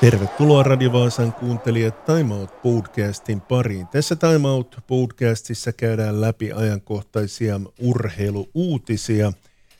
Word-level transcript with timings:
Tervetuloa 0.00 0.62
Radio 0.62 0.92
Vaasan 0.92 1.32
kuuntelijat 1.32 2.04
Time 2.04 2.34
Out 2.34 2.62
podcastin 2.62 3.40
pariin. 3.40 3.86
Tässä 3.86 4.16
Time 4.16 4.48
Out 4.48 4.76
podcastissa 4.86 5.72
käydään 5.72 6.20
läpi 6.20 6.52
ajankohtaisia 6.52 7.60
urheiluuutisia. 7.80 9.32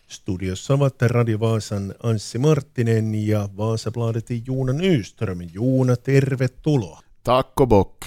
Studiossa 0.08 0.74
ovat 0.74 1.02
Radio 1.02 1.40
Vaasan 1.40 1.94
Anssi 2.02 2.38
Marttinen 2.38 3.26
ja 3.26 3.48
Vaasabladetin 3.56 4.42
Juuna 4.46 4.72
Nyström. 4.72 5.38
Juuna, 5.52 5.96
tervetuloa. 5.96 7.00
Takko 7.24 7.66
bock. 7.66 8.02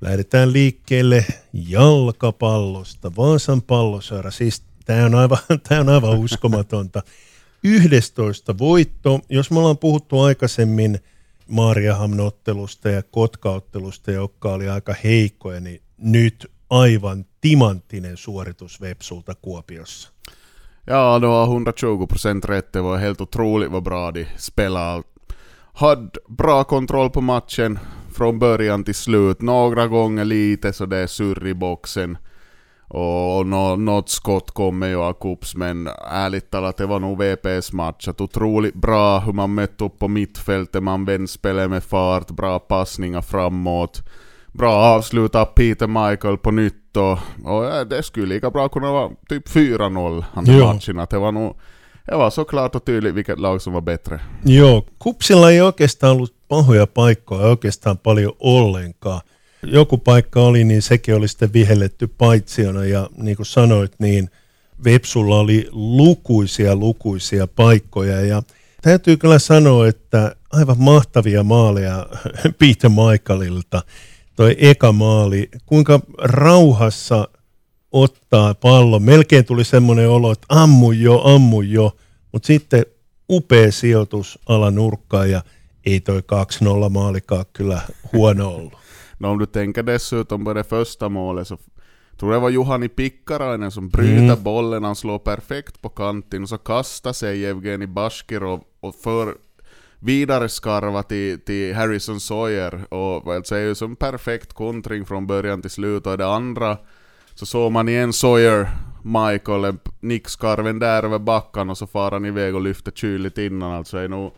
Lähdetään 0.00 0.52
liikkeelle 0.52 1.24
jalkapallosta. 1.52 3.16
Vaasan 3.16 3.62
pallosaara, 3.62 4.30
siis 4.30 4.62
tämä 4.84 5.04
on, 5.04 5.14
aivan, 5.14 5.38
tää 5.68 5.80
on 5.80 5.88
aivan 5.88 6.18
uskomatonta. 6.18 7.02
11 7.64 8.58
voitto. 8.58 9.20
Jos 9.28 9.50
me 9.50 9.58
ollaan 9.58 9.78
puhuttu 9.78 10.20
aikaisemmin 10.20 11.00
Maariahamn-ottelusta 11.46 12.90
ja 12.90 13.02
Kotka-ottelusta, 13.02 14.10
jotka 14.10 14.52
oli 14.52 14.68
aika 14.68 14.94
heikkoja, 15.04 15.60
niin 15.60 15.82
nyt 15.98 16.46
aivan 16.70 17.26
timanttinen 17.40 18.16
suoritus 18.16 18.80
Vepsulta 18.80 19.34
Kuopiossa. 19.34 20.10
Ja, 20.86 21.20
var 21.22 21.46
120 21.46 22.06
procent 22.06 22.44
rätt. 22.44 22.72
Det 22.72 22.80
var 22.80 22.98
helt 22.98 23.20
otroligt 23.20 23.70
vad 23.70 23.82
bra 23.82 24.10
de 24.10 24.26
spelade. 24.36 25.02
Hade 25.72 26.10
bra 26.28 26.64
kontroll 26.64 27.10
på 27.10 27.20
matchen 27.20 27.78
från 28.12 28.38
början 28.38 28.84
till 28.84 28.94
slut. 28.94 29.42
Några 29.42 29.86
gånger 29.86 30.24
lite 30.24 30.72
så 30.72 30.86
det 30.86 31.08
surr 31.08 31.46
i 31.46 31.54
boxen. 31.54 32.18
Och, 32.88 33.46
nå, 33.46 33.76
något 33.76 34.08
skott 34.08 34.50
kommer 34.50 34.88
ju 34.88 34.96
av 34.96 35.12
Kups, 35.12 35.54
men 35.54 35.88
ärligt 36.10 36.50
talat 36.50 36.76
det 36.76 36.86
var 36.86 37.00
nog 37.00 37.18
VPs 37.18 37.72
match. 37.72 38.08
Att 38.08 38.20
otroligt 38.20 38.74
bra 38.74 39.18
hur 39.18 39.32
man 39.32 39.54
mötte 39.54 39.84
upp 39.84 39.98
på 39.98 40.08
mittfältet, 40.08 40.82
man 40.82 41.04
vände 41.04 41.28
spelet 41.28 41.70
med 41.70 41.84
fart, 41.84 42.30
bra 42.30 42.58
passningar 42.58 43.22
framåt. 43.22 44.02
Bra 44.52 44.74
avslut 44.74 45.34
av 45.34 45.44
Peter 45.44 45.86
Michael 45.86 46.38
på 46.38 46.50
nytt 46.50 46.96
och, 46.96 47.18
och 47.44 47.64
ja, 47.64 47.84
det 47.84 48.02
skulle 48.02 48.26
lika 48.26 48.50
bra 48.50 48.68
kunna 48.68 48.92
vara 48.92 49.10
typ 49.28 49.48
4-0 49.48 50.24
han 50.32 50.44
Joo. 50.46 50.66
matchen. 50.66 50.98
Att 50.98 51.10
det 51.10 51.18
var 51.18 51.32
nog 51.32 51.56
det 52.06 52.16
var 52.16 52.30
så 52.30 52.44
klart 52.44 52.74
och 52.74 52.84
tydligt 52.84 53.14
vilket 53.14 53.38
lag 53.38 53.62
som 53.62 53.72
var 53.72 53.80
bättre. 53.80 54.20
Joo, 54.42 54.84
Kupsilla 55.04 55.50
ei 55.50 55.60
oikeastaan 55.60 56.12
ollut 56.12 56.34
pahoja 56.48 56.86
paikkoja 56.86 57.46
oikeastaan 57.46 57.98
paljon 57.98 58.32
ollenkaan. 58.38 59.20
Joku 59.62 59.98
paikka 59.98 60.42
oli, 60.42 60.64
niin 60.64 60.82
sekin 60.82 61.14
oli 61.14 61.28
sitten 61.28 61.52
vihelletty 61.52 62.06
paitsiona 62.06 62.84
ja 62.84 63.10
niin 63.16 63.36
kuin 63.36 63.46
sanoit, 63.46 63.92
niin 63.98 64.30
Vepsulla 64.84 65.38
oli 65.38 65.68
lukuisia 65.72 66.76
lukuisia 66.76 67.46
paikkoja 67.46 68.20
ja 68.20 68.42
täytyy 68.82 69.16
kyllä 69.16 69.38
sanoa, 69.38 69.88
että 69.88 70.36
aivan 70.52 70.76
mahtavia 70.78 71.42
maaleja 71.42 72.06
Peter 72.58 72.90
Michaelilta. 72.90 73.82
Toi 74.36 74.56
eka 74.58 74.92
maali, 74.92 75.48
kuinka 75.66 76.00
rauhassa 76.18 77.28
ottaa 77.92 78.54
pallo. 78.54 78.98
Melkein 78.98 79.44
tuli 79.44 79.64
semmoinen 79.64 80.08
olo, 80.08 80.32
että 80.32 80.46
ammu 80.48 80.92
jo, 80.92 81.20
ammu 81.24 81.62
jo, 81.62 81.96
mutta 82.32 82.46
sitten 82.46 82.86
upea 83.30 83.72
sijoitus 83.72 84.38
alanurkkaan 84.46 85.30
ja 85.30 85.42
ei 85.86 86.00
toi 86.00 86.22
2-0 86.86 86.88
maalikaan 86.88 87.44
kyllä 87.52 87.80
huono 88.12 88.48
ollut. 88.48 88.85
No 89.18 89.26
om 89.26 89.38
du 89.38 89.46
tänker 89.46 89.82
dessutom 89.82 90.44
på 90.44 90.54
det 90.54 90.64
första 90.64 91.08
målet 91.08 91.48
så 91.48 91.58
tror 92.16 92.32
jag 92.32 92.40
det 92.40 92.42
var 92.42 92.50
Juhani 92.50 92.88
Pikkarainen 92.88 93.70
som 93.70 93.88
bryter 93.88 94.22
Mm. 94.22 94.42
bollen, 94.42 94.84
han 94.84 94.96
slår 94.96 95.18
perfekt 95.18 95.82
på 95.82 95.88
kanten 95.88 96.42
och 96.42 96.48
så 96.48 96.58
kastar 96.58 97.12
sig 97.12 97.46
Evgeni 97.46 97.86
Bashkirov 97.86 98.60
och 98.80 98.94
för 98.94 99.34
vidare 99.98 100.48
skarva 100.48 101.02
till, 101.02 101.40
till 101.40 101.74
Harrison 101.74 102.20
Sawyer 102.20 102.94
och 102.94 103.34
alltså 103.34 103.54
är 103.54 103.60
ju 103.60 103.74
som 103.74 103.96
perfekt 103.96 104.52
kontring 104.52 105.04
från 105.04 105.26
början 105.26 105.62
till 105.62 105.70
slut 105.70 106.06
och 106.06 106.18
det 106.18 106.26
andra 106.26 106.78
så 107.34 107.46
såg 107.46 107.72
man 107.72 107.88
igen 107.88 108.12
Sawyer 108.12 108.68
Michael 109.02 109.64
en 109.64 109.78
nickskarven 110.00 110.78
där 110.78 111.02
över 111.02 111.18
backan 111.18 111.70
och 111.70 111.78
så 111.78 111.86
far 111.86 112.10
han 112.10 112.24
iväg 112.24 112.54
och 112.54 112.60
lyfter 112.60 112.92
kyligt 112.92 113.38
innan 113.38 113.72
alltså 113.72 113.98
är 113.98 114.08
nog 114.08 114.32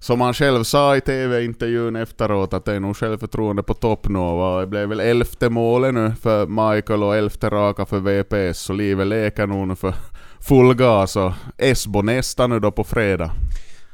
som 0.00 0.20
han 0.20 0.34
själv 0.34 0.64
sa 0.64 0.96
i 0.96 1.00
TV-intervjun 1.00 1.96
efteråt 1.96 2.54
att 2.54 2.64
det 2.64 2.72
är 2.72 2.80
nog 2.80 2.96
självförtroende 2.96 3.62
på 3.62 3.74
topp 3.74 4.08
nu 4.08 4.18
och 4.18 4.60
det 4.60 4.66
blev 4.66 4.88
väl 4.88 5.00
elfte 5.00 5.50
målet 5.50 5.94
nu 5.94 6.12
för 6.22 6.46
Michael 6.46 7.02
och 7.02 7.16
elfte 7.16 7.48
raka 7.48 7.86
för 7.86 8.00
VPS 8.00 8.58
så 8.58 8.72
livet 8.72 9.06
leker 9.06 9.46
nog 9.46 9.68
nu 9.68 9.76
för 9.76 9.94
full 10.40 10.74
gas 10.74 11.16
och 11.16 11.32
Esbo 11.58 12.02
nästa 12.02 12.46
nu 12.46 12.60
då 12.60 12.70
på 12.70 12.84
fredag. 12.84 13.30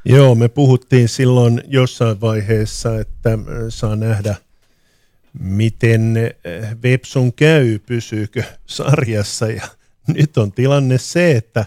Joo, 0.06 0.34
me 0.34 0.48
puhuttiin 0.48 1.08
silloin 1.08 1.62
jossain 1.66 2.20
vaiheessa, 2.20 3.00
että 3.00 3.32
äh, 3.32 3.38
saa 3.68 3.96
nähdä, 3.96 4.36
miten 5.32 6.16
äh, 6.16 6.82
Vepsun 6.82 7.32
käy, 7.32 7.78
pysyykö 7.78 8.42
sarjassa. 8.66 9.50
Ja 9.50 9.62
nyt 10.06 10.38
on 10.38 10.52
tilanne 10.52 10.98
se, 10.98 11.36
että 11.36 11.64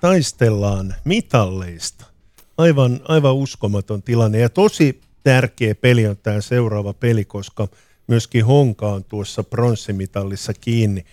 taistellaan 0.00 0.94
mitalleista. 1.04 2.15
Aivan, 2.58 3.00
aivan 3.08 3.34
uskomaton 3.34 4.02
tilanne 4.02 4.38
ja 4.38 4.48
tosi 4.48 5.00
tärkeä 5.22 5.74
peli 5.74 6.06
on 6.06 6.16
tämä 6.16 6.40
seuraava 6.40 6.92
peli, 6.92 7.24
koska 7.24 7.68
myöskin 8.06 8.44
Honka 8.44 8.92
on 8.92 9.04
tuossa 9.04 9.42
pronssimitallissa 9.44 10.54
kiinni. 10.54 11.04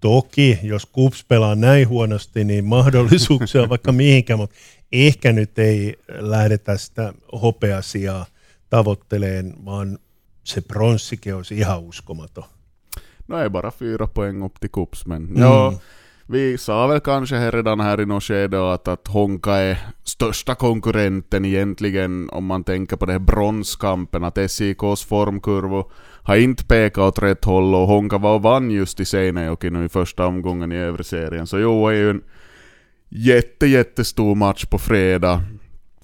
Toki, 0.00 0.58
jos 0.62 0.86
Kups 0.86 1.24
pelaa 1.24 1.54
näin 1.54 1.88
huonosti, 1.88 2.44
niin 2.44 2.64
mahdollisuuksia 2.64 3.62
on 3.62 3.68
vaikka 3.68 3.92
mihinkään, 4.02 4.38
mutta 4.38 4.56
ehkä 4.92 5.32
nyt 5.32 5.58
ei 5.58 5.96
lähdetä 6.08 6.76
sitä 6.76 7.12
hopeasiaa 7.42 8.26
tavoitteleen, 8.70 9.54
vaan 9.64 9.98
se 10.44 10.60
pronssikin 10.60 11.34
olisi 11.34 11.58
ihan 11.58 11.80
uskomaton. 11.80 12.44
Nu 13.28 13.36
är 13.36 13.50
bara 13.50 13.70
fyra 13.70 14.06
poäng 14.06 14.44
upp 14.44 14.54
till 14.60 14.70
Kups 14.72 15.06
men 15.06 15.28
ja, 15.36 15.72
vi 16.26 16.58
sa 16.58 16.86
väl 16.86 17.00
kanske 17.00 17.36
här 17.36 17.52
redan 17.52 17.80
här 17.80 18.00
i 18.00 18.06
något 18.06 18.22
skede 18.22 18.72
att, 18.72 18.88
att 18.88 19.08
Honka 19.08 19.52
är 19.52 19.78
största 20.04 20.54
konkurrenten 20.54 21.44
egentligen 21.44 22.30
om 22.30 22.44
man 22.44 22.64
tänker 22.64 22.96
på 22.96 23.06
det 23.06 23.12
här 23.12 23.18
bronskampen, 23.18 24.24
att 24.24 24.50
SIKs 24.50 25.04
formkurvor 25.04 25.90
har 26.22 26.36
inte 26.36 26.64
pekat 26.64 27.04
åt 27.04 27.22
rätt 27.22 27.44
håll 27.44 27.74
och 27.74 27.86
Honka 27.86 28.18
var 28.18 28.34
och 28.34 28.42
vann 28.42 28.70
just 28.70 29.00
i 29.00 29.04
Seinejoki 29.04 29.70
nu 29.70 29.84
i 29.84 29.88
första 29.88 30.26
omgången 30.26 30.72
i 30.72 30.76
övre 30.76 31.04
serien. 31.04 31.46
Så 31.46 31.58
jo, 31.58 31.88
är 31.88 31.92
ju 31.92 32.10
en 32.10 32.22
jätte, 33.08 33.66
jättestor 33.66 34.34
match 34.34 34.64
på 34.64 34.78
fredag. 34.78 35.42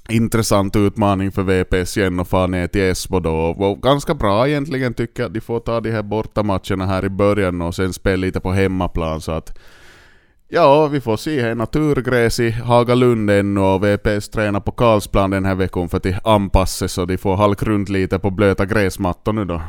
Intressant 0.09 0.77
utmaning 0.77 1.33
för 1.33 1.43
VPS 1.43 1.97
igen 1.97 2.21
att 2.21 2.29
fara 2.29 2.47
ner 2.47 2.67
till 2.67 2.83
Esbo 2.83 3.21
då. 3.21 3.35
Och 3.35 3.83
ganska 3.83 4.15
bra 4.15 4.49
egentligen 4.49 4.95
tycker 4.95 5.23
jag 5.23 5.29
att 5.29 5.35
de 5.35 5.41
får 5.41 5.61
ta 5.61 5.81
de 5.81 5.91
här 5.91 6.03
bortamatcherna 6.03 6.87
här 6.87 7.05
i 7.05 7.09
början 7.09 7.63
och 7.63 7.75
sen 7.75 7.93
spela 7.93 8.17
lite 8.17 8.41
på 8.41 8.53
hemmaplan 8.53 9.21
så 9.21 9.33
att 9.33 9.59
Ja, 10.51 10.89
vi 10.89 11.01
får 11.01 11.17
se 11.17 11.43
här 11.43 11.55
naturgräs 11.55 12.41
i 12.41 12.51
Hagalund 12.51 13.31
ännu 13.31 13.61
och 13.61 13.85
VPS 13.85 14.29
tränar 14.29 14.61
på 14.61 14.73
Karlsplan 14.73 15.31
den 15.31 15.45
här 15.45 15.55
veckan 15.55 15.89
för 15.89 15.97
att 15.97 16.07
anpassa 16.25 16.89
så 16.89 17.05
de 17.05 17.19
får 17.19 17.37
halka 17.37 17.65
runt 17.65 17.89
lite 17.89 18.19
på 18.19 18.31
blöta 18.31 18.67
gräsmattor 18.67 19.33
nu 19.33 19.45
då. 19.45 19.63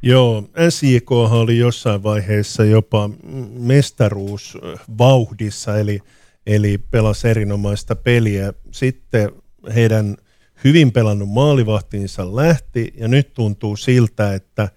Joo, 0.00 0.44
SJK 0.70 1.12
oli 1.12 1.58
jossain 1.58 2.02
vaiheessa 2.02 2.64
jopa 2.64 3.10
mestaruusvauhdissa, 3.52 5.78
eli, 5.78 6.00
eli 6.46 6.78
pelasi 6.78 7.28
erinomaista 7.28 7.96
peliä. 7.96 8.52
Sitten 8.70 9.30
heidän 9.74 10.16
hyvin 10.64 10.92
pelannut 10.92 11.28
maalivahtinsa 11.28 12.36
lähti, 12.36 12.94
ja 12.96 13.08
nyt 13.08 13.34
tuntuu 13.34 13.76
siltä, 13.76 14.34
että 14.34 14.68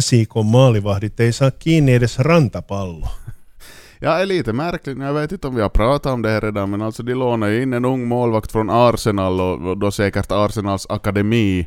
SJK 0.00 0.34
maalivahdit 0.44 1.20
ei 1.20 1.32
saa 1.32 1.50
kiinni 1.50 1.94
edes 1.94 2.18
rantapalloa. 2.18 3.10
Ja, 3.98 4.10
är 4.10 4.26
lite 4.26 4.52
märkligt. 4.52 4.98
Jag 4.98 5.12
vet 5.14 5.32
inte 5.32 5.48
om 5.48 5.54
vi 5.54 5.62
har 5.62 5.68
pratat 5.68 6.12
om 6.12 6.22
det 6.22 6.28
här 6.30 6.40
redan, 6.40 6.70
men 6.70 6.82
alltså 6.82 7.02
de 7.02 7.14
lånar 7.14 7.48
ju 7.48 7.62
in 7.62 7.72
en 7.72 7.84
ung 7.84 8.08
målvakt 8.08 8.52
från 8.52 8.70
Arsenal 8.70 9.40
och 9.40 9.70
och 9.70 9.78
då 9.78 9.90
säkert 9.90 10.32
Arsenals 10.32 10.86
akademi. 10.90 11.66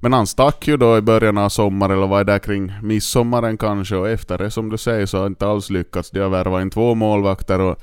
Men 0.00 0.12
han 0.12 0.26
stack 0.26 0.68
ju 0.68 0.76
då 0.76 0.98
i 0.98 1.00
början 1.00 1.38
av 1.38 1.48
sommaren, 1.48 1.96
eller 1.96 2.06
var 2.06 2.24
det 2.24 2.32
där 2.32 2.38
kring 2.38 2.72
midsommaren 2.82 3.56
kanske, 3.58 3.96
och 3.96 4.08
efter 4.08 4.38
det 4.38 4.50
som 4.50 4.68
du 4.68 4.78
säger 4.78 5.06
så 5.06 5.18
har 5.18 5.26
inte 5.26 5.46
alls 5.46 5.70
lyckats. 5.70 6.10
De 6.10 6.20
har 6.20 6.28
värvat 6.28 6.62
in 6.62 6.70
två 6.70 6.94
målvakter 6.94 7.60
och 7.60 7.76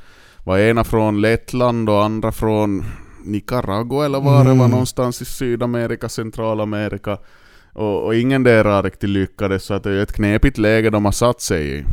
var 0.44 0.58
ena 0.58 0.84
från 0.84 1.22
Lettland 1.22 1.90
och 1.90 2.04
andra 2.04 2.32
från 2.32 2.84
Nicaragua 3.24 4.06
eller 4.06 4.22
var 4.22 4.40
det 4.44 4.50
var 4.50 4.56
Mm. 4.56 4.70
någonstans 4.72 5.22
i 5.22 5.26
Sydamerika, 5.26 6.10
Centralamerika. 6.10 7.18
Och, 7.74 8.06
och 8.06 8.16
ingen 8.16 8.44
där 8.44 8.84
riktigt 8.84 9.10
lyckades, 9.10 9.64
så 9.64 9.74
att 9.74 9.84
det 9.84 9.92
är 9.92 10.04
ett 10.04 10.14
knepigt 10.14 10.58
läge 10.58 10.90
de 10.90 11.06
har 11.06 11.12
satt 11.12 11.42
sig 11.42 11.80
i. 11.80 11.84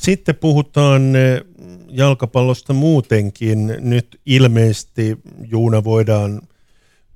Sitten 0.00 0.36
puhutaan 0.36 1.16
eh, 1.16 1.40
jalkapallosta 1.88 2.72
muutenkin. 2.72 3.76
Nyt 3.80 4.20
ilmeisesti 4.26 5.18
Juuna 5.44 5.84
voidaan 5.84 6.40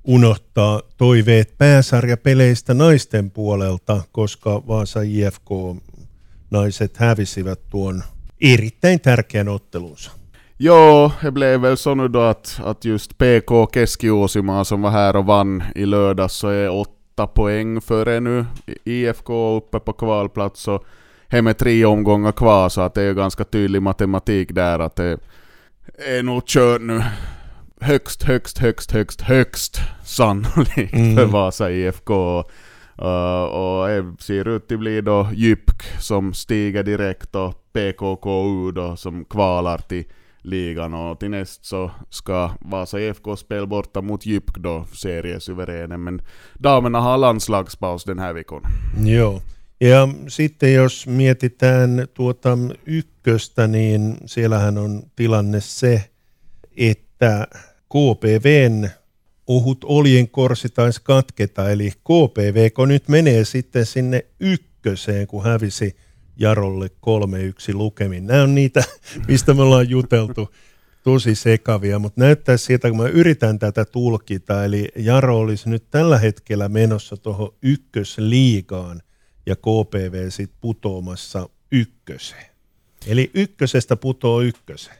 unohtaa 0.03 0.81
toiveet 0.97 1.57
pääsarjapeleistä 1.57 2.73
naisten 2.73 3.31
puolelta, 3.31 4.01
koska 4.11 4.67
Vaasa 4.67 5.01
IFK 5.01 5.49
naiset 6.51 6.97
hävisivät 6.97 7.59
tuon 7.69 8.03
erittäin 8.41 8.99
tärkeän 8.99 9.49
ottelunsa. 9.49 10.11
Jo, 10.59 11.11
det 11.23 11.31
blev 11.31 11.61
väl 11.61 11.75
så 11.75 11.95
nu 11.95 12.07
då 12.07 12.21
att, 12.21 12.61
att 12.63 12.85
just 12.85 13.11
PK 13.17 13.65
Keski-Uusimaa 13.73 14.63
som 14.63 14.81
var 14.81 14.91
här 14.91 15.15
och 15.15 15.25
vann 15.25 15.63
i 15.75 15.85
lördags 15.85 16.33
så 16.33 16.47
är 16.47 16.69
åtta 16.69 17.27
poäng 17.27 17.81
före 17.81 18.19
nu. 18.19 18.45
IFK 18.85 19.29
uppe 19.57 19.79
på 19.79 19.93
kvalplats 19.93 20.61
så 20.61 20.79
här 21.35 21.41
med 21.41 21.57
tre 21.57 21.85
omgångar 21.85 22.31
kvar 22.31 22.69
så 22.69 22.81
att 22.81 22.93
det 22.93 23.01
är 23.01 23.13
ganska 23.13 23.43
tydlig 23.43 23.81
matematik 23.81 24.53
där 24.53 24.79
att 24.79 24.95
det 24.95 25.19
är 25.97 26.23
nog 26.23 26.45
kört 26.45 26.81
nu 26.81 27.03
högst, 27.79 28.23
högst, 28.23 28.57
högst, 28.57 28.91
högst, 28.91 29.21
högst 29.21 29.79
sannolikt 30.03 30.93
mm. 30.93 31.15
för 31.15 31.25
Vasa 31.25 31.71
IFK. 31.71 32.43
Uh, 33.01 33.43
och 33.43 33.87
det 33.87 34.15
ser 34.19 34.47
ut 34.47 34.71
att 34.71 34.79
bli 34.79 35.01
då 35.01 35.29
Jypk 35.33 35.81
som 35.99 36.33
stiger 36.33 36.83
direkt 36.83 37.35
och 37.35 37.53
PKKU 37.73 38.71
då 38.71 38.95
som 38.95 39.25
kvalar 39.25 39.77
till 39.77 40.03
ligan 40.41 40.93
och 40.93 41.19
till 41.19 41.29
näst 41.29 41.65
så 41.65 41.91
ska 42.09 42.51
Vasa 42.59 42.99
IFK 42.99 43.35
spela 43.35 43.65
borta 43.65 44.01
mot 44.01 44.25
Jypk 44.25 44.57
då, 44.57 44.85
seriesuveränen. 44.93 46.03
Men 46.03 46.21
damerna 46.53 46.99
har 46.99 47.17
landslagspaus 47.17 48.03
den 48.03 48.19
här 48.19 48.33
veckan. 48.33 48.61
Joo. 49.05 49.41
Ja 49.81 50.07
sitten 50.27 50.73
jos 50.73 51.07
mietitään 51.07 52.07
tuota 52.13 52.57
ykköstä, 52.85 53.67
niin 53.67 54.17
siellähän 54.25 54.77
on 54.77 55.03
tilanne 55.15 55.61
se, 55.61 56.09
että 56.77 57.47
KPVn 57.89 58.89
ohut 59.47 59.83
oljen 59.83 60.29
korsi 60.29 60.69
taisi 60.69 61.01
katketa, 61.03 61.69
eli 61.69 61.91
KPV, 61.91 62.71
kun 62.71 62.87
nyt 62.87 63.09
menee 63.09 63.45
sitten 63.45 63.85
sinne 63.85 64.25
ykköseen, 64.39 65.27
kun 65.27 65.43
hävisi 65.43 65.95
Jarolle 66.37 66.87
3-1 66.87 67.73
lukemin. 67.73 68.27
Nämä 68.27 68.43
on 68.43 68.55
niitä, 68.55 68.83
mistä 69.27 69.53
me 69.53 69.61
ollaan 69.61 69.89
juteltu 69.89 70.53
tosi 71.03 71.35
sekavia, 71.35 71.99
mutta 71.99 72.21
näyttää 72.21 72.57
siltä, 72.57 72.89
kun 72.89 72.97
mä 72.97 73.07
yritän 73.07 73.59
tätä 73.59 73.85
tulkita, 73.85 74.65
eli 74.65 74.87
Jaro 74.95 75.39
olisi 75.39 75.69
nyt 75.69 75.83
tällä 75.91 76.17
hetkellä 76.17 76.69
menossa 76.69 77.17
tuohon 77.17 77.53
ykkösliigaan 77.61 79.01
ja 79.45 79.55
KPV 79.55 80.29
sitten 80.29 80.59
putoamassa 80.61 81.49
ykköseen. 81.71 82.45
Eli 83.07 83.31
ykkösestä 83.35 83.95
putoo 83.95 84.41
ykköseen. 84.41 84.97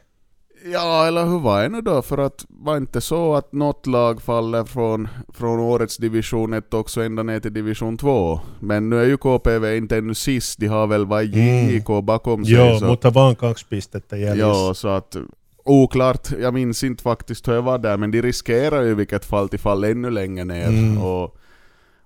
Ja, 0.64 1.06
eller 1.06 1.26
hur 1.26 1.40
var 1.40 1.62
det 1.62 1.68
nu 1.68 1.80
då? 1.80 2.02
För 2.02 2.18
att 2.18 2.46
var 2.48 2.76
inte 2.76 3.00
så 3.00 3.34
att 3.34 3.52
något 3.52 3.86
lag 3.86 4.22
faller 4.22 4.64
från, 4.64 5.08
från 5.34 5.60
årets 5.60 5.96
division 5.96 6.52
1 6.52 6.74
också 6.74 7.02
ända 7.02 7.22
ner 7.22 7.40
till 7.40 7.52
division 7.52 7.96
2? 7.96 8.40
Men 8.60 8.90
nu 8.90 9.00
är 9.00 9.04
ju 9.04 9.16
KPV 9.16 9.76
inte 9.76 9.96
ännu 9.96 10.14
sist, 10.14 10.58
de 10.58 10.66
har 10.66 10.86
väl 10.86 11.06
varit 11.06 11.34
JIK 11.34 11.88
mm. 11.88 12.06
bakom 12.06 12.44
sig. 12.44 12.54
Jo, 12.54 12.78
så. 12.78 12.86
mutta 12.86 13.14
vaan 13.14 13.36
kaksi 13.36 13.66
pistettä 13.68 14.16
jäljessä. 14.16 14.68
Ja, 14.68 14.74
så 14.74 14.88
att 14.88 15.16
oklart, 15.64 16.28
jag 16.40 16.54
minns 16.54 16.84
inte 16.84 17.02
faktiskt 17.02 17.48
hur 17.48 17.54
jag 17.54 17.62
var 17.62 17.78
där, 17.78 17.96
men 17.96 18.10
de 18.10 18.22
riskerar 18.22 18.82
ju 18.82 18.90
i 18.90 18.94
vilket 18.94 19.24
fall 19.24 19.48
till 19.48 19.58
fall 19.58 19.84
ännu 19.84 20.10
längre 20.10 20.44
ner. 20.44 20.68
Mm. 20.68 20.98
Och, 20.98 21.36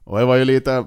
och 0.05 0.19
det 0.19 0.25
var 0.25 0.37
ju 0.37 0.45
lite 0.45 0.85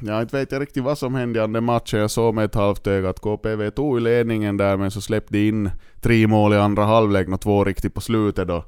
Ja, 0.00 0.22
inte 0.22 0.36
vet 0.36 0.52
jag 0.52 0.62
riktigt 0.62 0.84
vad 0.84 0.98
som 0.98 1.14
hände 1.14 1.44
i 1.44 1.46
den 1.46 1.64
matchen. 1.64 2.00
Jag 2.00 2.10
såg 2.10 2.34
med 2.34 2.44
ett 2.44 2.54
halvt 2.54 2.86
öga 2.86 3.08
att 3.08 3.20
KPV 3.20 3.70
tog 3.70 3.98
i 3.98 4.00
ledningen 4.00 4.56
där, 4.56 4.76
men 4.76 4.90
så 4.90 5.00
släppte 5.00 5.38
in 5.38 5.70
tre 6.00 6.26
mål 6.26 6.52
i 6.52 6.56
andra 6.56 6.84
halvlek 6.84 7.28
och 7.28 7.40
två 7.40 7.64
riktigt 7.64 7.94
på 7.94 8.00
slutet 8.00 8.48
då. 8.48 8.64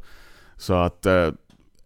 Så 0.57 0.75
att 0.75 1.07
eh, 1.07 1.29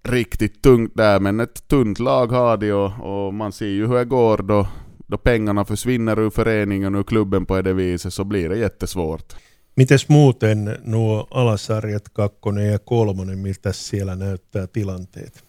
riktigt 0.02 0.62
tungt 0.62 0.92
där, 0.94 1.20
men 1.20 1.40
ett 1.40 1.68
tunt 1.68 1.98
lag 1.98 2.26
har 2.26 2.56
de 2.56 2.72
och, 2.72 3.26
och, 3.26 3.34
man 3.34 3.52
ser 3.52 3.66
ju 3.66 3.86
hur 3.86 3.94
det 3.94 4.04
går 4.04 4.38
då, 4.38 4.66
då 5.06 5.18
pengarna 5.18 5.64
försvinner 5.64 6.18
ur 6.18 6.30
föreningen 6.30 6.94
och 6.94 6.98
ur 6.98 7.04
klubben 7.04 7.46
på 7.46 7.62
det 7.62 7.72
viset 7.72 8.14
så 8.14 8.24
blir 8.24 8.48
det 8.48 8.56
jättesvårt. 8.56 9.34
Mites 9.74 10.08
muuten 10.08 10.76
nuo 10.84 11.26
alasarjat 11.30 12.08
kakkonen 12.08 12.66
ja 12.66 12.78
kolmonen, 12.78 13.38
miltä 13.38 13.72
siellä 13.72 14.16
näyttää 14.16 14.66
tilanteet? 14.66 15.44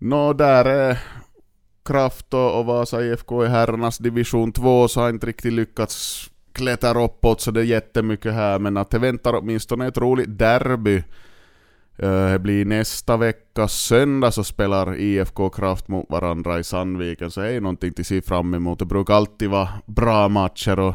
No 0.00 0.38
där 0.38 0.68
är 0.68 0.98
Kraft 1.84 2.34
och, 2.34 2.64
Vasa 2.64 3.02
IFK 3.02 3.44
i 3.44 3.48
herrarnas 3.48 3.98
division 3.98 4.52
2 4.52 4.88
så 4.88 5.00
har 5.00 5.08
inte 5.08 5.26
riktigt 5.26 5.52
lyckats 5.52 6.30
klättra 6.52 7.04
uppåt 7.04 7.40
så 7.40 7.50
det 7.50 7.60
är 7.60 7.64
jättemycket 7.64 8.34
här, 8.34 8.58
men 8.58 8.76
att 8.76 8.90
det 8.90 8.98
väntar 8.98 9.34
åtminstone 9.34 9.86
ett 9.86 9.98
roligt 9.98 10.38
derby. 10.38 10.96
Eh, 11.96 12.26
det 12.32 12.38
blir 12.38 12.64
nästa 12.64 13.16
vecka 13.16 13.68
söndag 13.68 14.30
så 14.30 14.44
spelar 14.44 14.96
IFK 14.96 15.50
Kraft 15.50 15.88
mot 15.88 16.10
varandra 16.10 16.58
i 16.58 16.64
Sandviken, 16.64 17.30
så 17.30 17.40
det 17.40 17.48
är 17.48 17.52
ju 17.52 17.60
någonting 17.60 17.92
att 17.98 18.06
se 18.06 18.22
fram 18.22 18.54
emot. 18.54 18.78
Det 18.78 18.84
brukar 18.84 19.14
alltid 19.14 19.50
vara 19.50 19.68
bra 19.86 20.28
matcher 20.28 20.78
och 20.78 20.94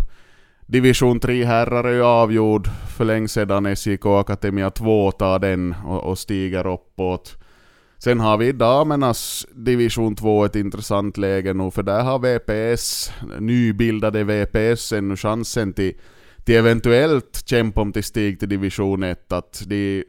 Division 0.67 1.19
3 1.19 1.45
herrar 1.45 1.83
är 1.83 1.93
ju 1.93 2.03
avgjord 2.03 2.67
för 2.97 3.05
länge 3.05 3.27
sedan. 3.27 3.75
SJK 3.75 4.05
Akademia 4.05 4.69
2 4.69 5.11
tar 5.11 5.39
den 5.39 5.75
och, 5.85 6.03
och 6.03 6.19
stiger 6.19 6.67
uppåt. 6.67 7.37
Sen 7.97 8.19
har 8.19 8.38
vi 8.38 8.51
damernas 8.51 9.45
division 9.51 10.15
2 10.15 10.45
ett 10.45 10.56
intressant 10.56 11.18
läge 11.18 11.53
nu, 11.53 11.71
för 11.71 11.83
där 11.83 12.03
har 12.03 12.19
VPS, 12.19 13.12
nybildade 13.39 14.24
VPS, 14.24 14.92
ännu 14.94 15.15
chansen 15.15 15.74
till, 15.74 15.94
till 16.44 16.56
eventuellt 16.56 17.44
kämpa 17.45 17.81
om 17.81 17.94
till 17.94 18.03
stig 18.03 18.39
till 18.39 18.50
division 18.50 19.03
1. 19.03 19.31
Att 19.31 19.63
de, 19.65 20.03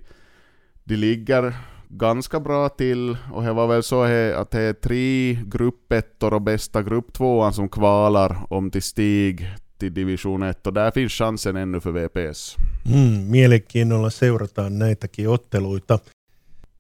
de 0.85 0.97
ligger 0.97 1.55
ganska 1.89 2.41
bra 2.41 2.69
till, 2.69 3.17
och 3.33 3.43
det 3.43 3.53
var 3.53 3.67
väl 3.67 3.83
så 3.83 4.03
att 4.35 4.51
det 4.51 4.61
är 4.61 4.73
tre 4.73 5.39
gruppettor 5.45 6.35
och 6.35 6.43
bästa 6.43 6.83
grupp 6.83 7.13
tvåan 7.13 7.53
som 7.53 7.69
kvalar 7.69 8.47
om 8.51 8.71
till 8.71 8.83
stig 8.83 9.51
till 9.79 9.95
division 9.95 10.43
1, 10.43 10.67
och 10.67 10.73
där 10.73 10.91
finns 10.91 11.13
chansen 11.13 11.57
ännu 11.57 11.81
för 11.81 11.93
VPS. 11.93 12.57
Mm, 12.87 13.31
mielenkiinnolla 13.31 14.11
seurataan 14.11 14.79
näitäkin 14.79 15.29
otteluita. 15.29 15.99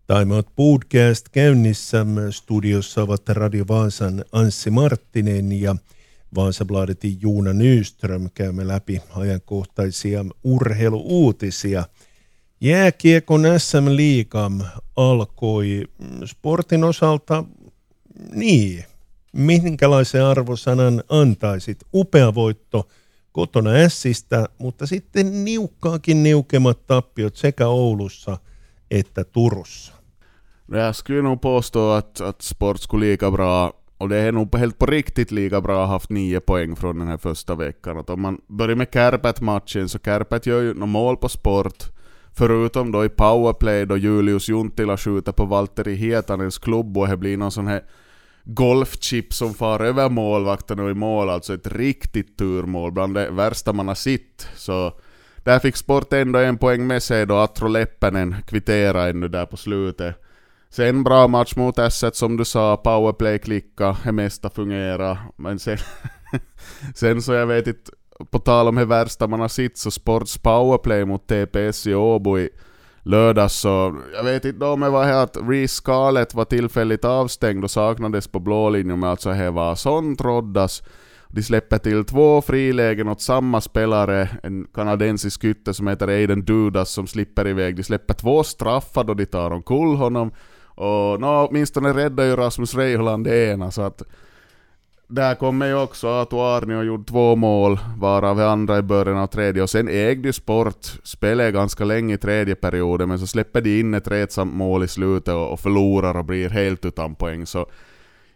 Taimaat 0.06 0.46
podcast 0.56 1.28
käynnissä. 1.28 2.06
Studiossa 2.30 3.02
ovat 3.02 3.28
Radio 3.28 3.64
Vaasan 3.68 4.24
Anssi 4.32 4.70
Marttinen 4.70 5.60
ja 5.60 5.76
Vaasabladetin 6.34 7.18
Juuna 7.20 7.52
Nyström. 7.52 8.28
Käymme 8.34 8.68
läpi 8.68 9.02
ajankohtaisia 9.10 10.24
urheiluuutisia. 10.44 11.84
Jääkiekon 12.60 13.42
SM 13.58 13.96
Liigam 13.96 14.60
alkoi 14.96 15.84
sportin 16.24 16.84
osalta 16.84 17.44
niin. 18.34 18.84
Minkälaisen 19.32 20.24
arvosanan 20.24 21.02
antaisit? 21.08 21.78
Upea 21.94 22.34
voitto 22.34 22.88
kotona 23.32 23.70
Sistä, 23.88 24.48
mutta 24.58 24.86
sitten 24.86 25.44
niukkaakin 25.44 26.22
niukemmat 26.22 26.86
tappiot 26.86 27.36
sekä 27.36 27.68
Oulussa 27.68 28.38
että 28.90 29.24
Turussa. 29.24 29.95
Jag 30.68 30.96
skulle 30.96 31.22
nog 31.22 31.40
påstå 31.40 31.90
att, 31.90 32.20
att 32.20 32.42
sport 32.42 32.80
skulle 32.80 33.06
lika 33.06 33.30
bra, 33.30 33.72
och 33.98 34.08
det 34.08 34.16
är 34.16 34.32
nog 34.32 34.54
helt 34.54 34.78
på 34.78 34.86
riktigt 34.86 35.30
lika 35.30 35.60
bra, 35.60 35.86
haft 35.86 36.10
nio 36.10 36.40
poäng 36.40 36.76
från 36.76 36.98
den 36.98 37.08
här 37.08 37.16
första 37.16 37.54
veckan. 37.54 37.98
Att 37.98 38.10
om 38.10 38.20
man 38.20 38.40
börjar 38.46 38.76
med 38.76 38.88
Kärpät-matchen, 38.92 39.88
så 39.88 39.98
Kärpät 39.98 40.46
gör 40.46 40.62
ju 40.62 40.74
några 40.74 40.86
mål 40.86 41.16
på 41.16 41.28
sport, 41.28 41.84
förutom 42.32 42.92
då 42.92 43.04
i 43.04 43.08
powerplay 43.08 43.86
då 43.86 43.96
Julius 43.96 44.48
Juntila 44.48 44.96
skjuter 44.96 45.32
på 45.32 45.44
Valtteri 45.44 45.94
Hietanens 45.94 46.58
klubb 46.58 46.98
och 46.98 47.08
det 47.08 47.16
blir 47.16 47.36
någon 47.36 47.50
sån 47.50 47.66
här 47.66 47.82
golfchip 48.44 49.32
som 49.32 49.54
far 49.54 49.80
över 49.80 50.08
målvakten 50.08 50.80
och 50.80 50.90
i 50.90 50.94
mål, 50.94 51.30
alltså 51.30 51.54
ett 51.54 51.72
riktigt 51.72 52.38
turmål, 52.38 52.92
bland 52.92 53.14
det 53.14 53.30
värsta 53.30 53.72
man 53.72 53.88
har 53.88 53.94
sett. 53.94 54.48
Så 54.56 54.92
där 55.36 55.58
fick 55.58 55.76
Sport 55.76 56.12
ändå 56.12 56.38
en 56.38 56.58
poäng 56.58 56.86
med 56.86 57.02
sig 57.02 57.26
då 57.26 57.34
Atro 57.34 57.68
Leppänen 57.68 58.34
kvitterade 58.46 59.10
ännu 59.10 59.28
där 59.28 59.46
på 59.46 59.56
slutet. 59.56 60.25
Sen 60.70 61.04
bra 61.04 61.28
match 61.28 61.56
mot 61.56 61.78
S1 61.78 62.10
som 62.12 62.36
du 62.36 62.44
sa, 62.44 62.76
powerplay 62.76 63.38
klicka, 63.38 63.96
det 64.04 64.12
mesta 64.12 64.50
fungerar. 64.50 65.18
Men 65.36 65.58
sen, 65.58 65.78
sen 66.94 67.22
så 67.22 67.32
jag 67.32 67.46
vet 67.46 67.66
inte, 67.66 67.92
på 68.30 68.38
tal 68.38 68.68
om 68.68 68.74
det 68.74 68.84
värsta 68.84 69.26
man 69.26 69.40
har 69.40 69.48
sett, 69.48 69.78
så 69.78 69.90
Sports 69.90 70.38
powerplay 70.38 71.04
mot 71.04 71.26
TPS 71.26 71.86
i 71.86 71.94
Åbo 71.94 72.38
i 72.38 72.48
lördags 73.02 73.54
så, 73.54 74.00
jag 74.14 74.24
vet 74.24 74.44
inte 74.44 74.64
om 74.64 74.80
det 74.80 74.90
var 74.90 75.04
här 75.04 75.22
att 75.22 75.36
Reece 75.48 75.72
Scarlett 75.72 76.34
var 76.34 76.44
tillfälligt 76.44 77.04
avstängd 77.04 77.64
och 77.64 77.70
saknades 77.70 78.28
på 78.28 78.40
blå 78.40 78.70
linjen, 78.70 79.00
men 79.00 79.10
alltså 79.10 79.32
det 79.32 79.50
var 79.50 79.74
sånt 79.74 80.20
roddas. 80.20 80.82
De 81.28 81.42
släpper 81.42 81.78
till 81.78 82.04
två 82.04 82.42
frilägen 82.42 83.08
åt 83.08 83.20
samma 83.20 83.60
spelare, 83.60 84.28
en 84.42 84.66
kanadensisk 84.74 85.42
skytte 85.42 85.74
som 85.74 85.86
heter 85.86 86.08
Aiden 86.08 86.44
Dudas 86.44 86.90
som 86.90 87.06
slipper 87.06 87.48
iväg. 87.48 87.76
De 87.76 87.82
släpper 87.82 88.14
två 88.14 88.44
straffar 88.44 89.04
då 89.04 89.14
de 89.14 89.26
tar 89.26 89.50
omkull 89.50 89.96
honom. 89.96 90.30
Och 90.76 91.20
no, 91.20 91.46
åtminstone 91.48 91.92
räddade 91.92 92.28
ju 92.28 92.36
Rasmus 92.36 92.74
Reiholand 92.74 93.24
det 93.24 93.52
ena, 93.52 93.70
så 93.70 93.82
att 93.82 94.02
där 95.08 95.34
kommer 95.34 95.66
ju 95.66 95.74
också 95.74 96.08
Ato 96.08 96.40
Arni 96.40 96.74
och 96.74 96.84
gjorde 96.84 97.04
två 97.04 97.36
mål, 97.36 97.78
varav 97.98 98.36
det 98.36 98.50
andra 98.50 98.78
i 98.78 98.82
början 98.82 99.18
av 99.18 99.26
tredje, 99.26 99.62
och 99.62 99.70
sen 99.70 99.88
ägde 99.88 100.28
ju 100.28 100.32
Sport 100.32 100.86
spelet 101.02 101.54
ganska 101.54 101.84
länge 101.84 102.14
i 102.14 102.18
tredje 102.18 102.54
perioden, 102.54 103.08
men 103.08 103.18
så 103.18 103.26
släpper 103.26 103.60
de 103.60 103.80
in 103.80 103.94
ett 103.94 104.08
retsamt 104.08 104.54
mål 104.54 104.84
i 104.84 104.88
slutet 104.88 105.34
och, 105.34 105.52
och 105.52 105.60
förlorar 105.60 106.16
och 106.16 106.24
blir 106.24 106.50
helt 106.50 106.84
utan 106.84 107.14
poäng. 107.14 107.46
Så 107.46 107.66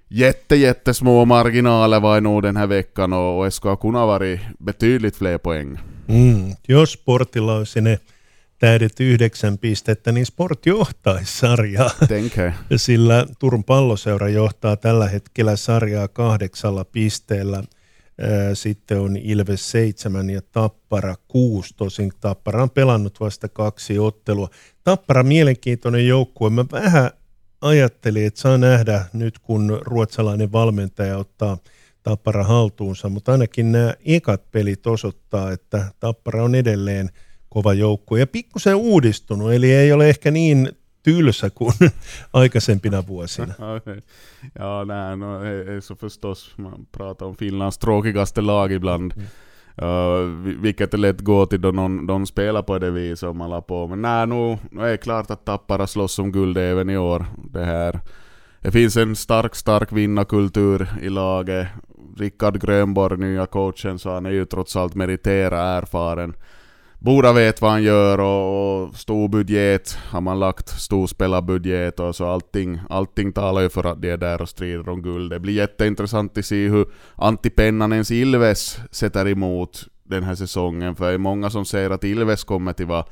jätte, 0.09 0.57
jättesmå 0.57 1.25
marginaler 1.25 2.01
var 2.01 2.15
det 2.15 2.21
nog 2.21 2.43
den 2.43 2.57
här 2.57 2.67
veckan 2.67 3.13
och, 3.13 3.39
och 3.39 3.45
det 3.45 3.51
skulle 3.51 3.77
kunna 3.77 4.07
varit 4.07 4.41
betydligt 4.59 5.17
fler 5.17 5.39
poäng. 5.39 5.79
Mm, 6.09 6.53
jos 6.63 6.91
Sportilla 6.91 7.53
olisi 7.53 7.81
ne 7.81 7.99
täydet 8.61 9.00
yhdeksän 9.00 9.59
pistettä, 9.59 10.12
niin 10.12 10.26
Sport 10.26 10.67
johtaisi 10.67 11.38
sarjaa. 11.38 11.90
Tänker. 12.09 12.52
Sillä 12.76 13.26
Turun 13.38 13.64
palloseura 13.64 14.29
johtaa 14.29 14.76
tällä 14.76 15.09
hetkellä 15.09 15.57
sarjaa 15.57 16.09
kahdeksalla 16.09 16.85
pisteellä. 16.85 17.62
Sitten 18.55 19.00
on 19.00 19.17
Ilves 19.17 19.71
7 19.71 20.31
ja 20.31 20.40
Tappara 20.52 21.14
6. 21.29 21.75
Tosin 21.76 22.12
Tappara 22.21 22.62
on 22.62 22.71
pelannut 22.71 23.21
vasta 23.21 23.49
kaksi 23.49 23.99
ottelua. 23.99 24.49
Tappara 24.85 25.23
mielenkiintoinen 25.23 26.09
joukkue. 26.09 26.50
Mä 26.50 26.64
vähän 26.73 27.11
ajattelin, 27.61 28.26
että 28.26 28.40
saa 28.40 28.59
nähdä 28.59 29.05
nyt, 29.12 29.38
kun 29.38 29.81
ruotsalainen 29.85 30.52
valmentaja 30.52 31.19
ottaa 31.19 31.59
Tappara 32.02 32.45
haltuunsa, 32.45 33.09
mutta 33.09 33.33
ainakin 33.33 33.73
nämä 33.73 33.95
ekat 34.07 34.50
pelit 34.50 34.87
osoittaa, 34.87 35.52
että 35.52 35.85
Tappara 36.00 36.45
on 36.45 36.55
edelleen 36.55 37.11
kova 37.50 37.75
joukkue 37.75 38.21
ja 38.21 38.26
pikkusen 38.26 38.76
uudistunut, 38.76 39.52
eli 39.52 39.73
ei 39.73 39.92
ole 39.92 40.09
ehkä 40.09 40.30
niin 40.30 40.69
tylsä 41.02 41.50
kuin 41.50 41.73
aikaisempina 42.33 43.07
vuosina. 43.07 43.54
ja, 44.59 44.85
nej, 44.85 45.16
no, 45.16 45.26
så 45.80 45.95
förstås, 45.95 46.54
man 46.57 46.87
pratar 46.92 47.26
om 47.26 47.37
Finlands 47.37 47.78
tråkigaste 47.78 48.40
lag 48.40 48.73
ibland. 48.73 49.12
Mm. 49.16 49.26
Uh, 49.83 50.62
vilket 50.62 50.95
är 50.95 50.99
lätt 50.99 51.21
gå 51.21 51.47
till 51.47 51.61
då 51.61 51.71
någon, 51.71 52.07
de 52.07 52.26
spelar 52.26 52.62
på 52.62 52.78
det 52.78 52.90
viset 52.90 53.28
om 53.28 53.38
man 53.38 53.50
la 53.50 53.61
på. 53.61 53.87
Men 53.87 54.02
nej, 54.02 54.26
nu, 54.26 54.59
nu 54.71 54.83
är 54.83 54.90
det 54.90 54.97
klart 54.97 55.30
att 55.30 55.45
Tappara 55.45 55.87
slåss 55.87 56.19
om 56.19 56.33
guld 56.33 56.59
även 56.59 56.90
i 56.90 56.97
år. 56.97 57.26
Det 57.52 57.64
här. 57.64 58.00
Det 58.61 58.73
finns 58.73 58.97
en 58.97 59.16
stark, 59.16 59.54
stark 59.54 59.92
vinnarkultur 59.92 60.88
i 61.02 61.09
laget. 61.09 61.69
Rickard 62.19 62.61
Grönborg, 62.61 63.19
nya 63.19 63.47
coachen, 63.47 63.99
så 63.99 64.11
han 64.11 64.26
är 64.26 64.30
ju 64.30 64.45
trots 64.45 64.76
allt 64.76 64.95
meriterad, 64.95 65.83
erfaren. 65.83 66.35
Båda 67.02 67.33
vet 67.33 67.61
vad 67.61 67.71
han 67.71 67.83
gör 67.83 68.21
och, 68.21 68.83
och 68.83 68.95
stor 68.97 69.28
budget. 69.28 69.99
Har 70.11 70.21
man 70.21 70.40
lagt, 70.40 70.69
stor 70.69 71.07
spelarbudget 71.07 72.00
och 72.00 72.16
så 72.16 72.26
allting, 72.26 72.80
allting 72.88 73.33
talar 73.33 73.62
ju 73.62 73.69
för 73.69 73.87
att 73.87 74.02
de 74.02 74.11
är 74.11 74.16
där 74.16 74.42
och 74.42 74.49
strider 74.49 74.88
om 74.88 75.02
guld. 75.02 75.30
Det 75.30 75.40
blir 75.40 75.54
jätteintressant 75.54 76.38
att 76.38 76.45
se 76.45 76.69
hur 76.69 76.87
Antti 77.16 77.50
Pennanens 77.50 78.11
Ilves 78.11 78.78
sätter 78.90 79.28
emot 79.28 79.88
den 80.04 80.23
här 80.23 80.35
säsongen, 80.35 80.95
för 80.97 81.07
det 81.09 81.14
är 81.14 81.19
många 81.19 81.50
som 81.50 81.64
säger 81.64 81.90
att 81.90 82.04
Ilves 82.04 82.45
kommer 82.45 82.73
till 82.73 82.87
vara 82.87 83.04